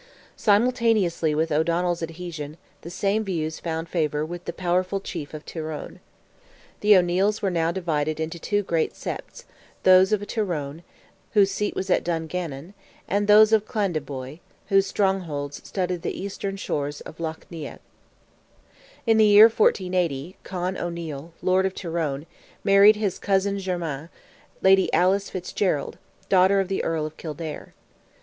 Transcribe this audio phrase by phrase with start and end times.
[0.35, 5.99] Simultaneously with O'Donnell's adhesion, the same views found favour with the powerful chief of Tyrone.
[6.79, 9.45] The O'Neils were now divided into two great septs,
[9.83, 10.81] those of Tyrone,
[11.33, 12.73] whose seat was at Dungannon,
[13.07, 17.77] and those of Clandeboy, whose strongholds studded the eastern shores of Lough Neagh.
[19.05, 22.25] In the year 1480, Con O'Neil, lord of Tyrone,
[22.63, 24.09] married his cousin germain,
[24.63, 27.75] Lady Alice Fitzgerald, daughter of the Earl of Kildare.